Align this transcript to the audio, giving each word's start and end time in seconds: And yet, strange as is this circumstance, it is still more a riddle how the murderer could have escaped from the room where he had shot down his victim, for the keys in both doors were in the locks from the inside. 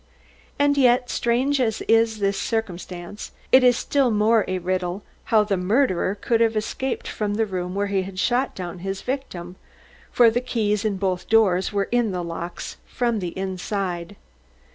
And 0.57 0.79
yet, 0.79 1.11
strange 1.11 1.61
as 1.61 1.81
is 1.81 2.17
this 2.17 2.35
circumstance, 2.39 3.33
it 3.51 3.63
is 3.63 3.77
still 3.77 4.09
more 4.09 4.43
a 4.47 4.57
riddle 4.57 5.03
how 5.25 5.43
the 5.43 5.57
murderer 5.57 6.15
could 6.15 6.41
have 6.41 6.55
escaped 6.55 7.07
from 7.07 7.35
the 7.35 7.45
room 7.45 7.75
where 7.75 7.85
he 7.85 8.01
had 8.01 8.17
shot 8.17 8.55
down 8.55 8.79
his 8.79 9.03
victim, 9.03 9.57
for 10.11 10.31
the 10.31 10.41
keys 10.41 10.83
in 10.83 10.97
both 10.97 11.29
doors 11.29 11.71
were 11.71 11.87
in 11.91 12.13
the 12.13 12.23
locks 12.23 12.77
from 12.87 13.19
the 13.19 13.37
inside. 13.37 14.15